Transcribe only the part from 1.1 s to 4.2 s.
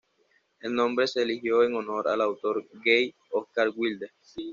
eligió en honor al autor gay Oscar Wilde.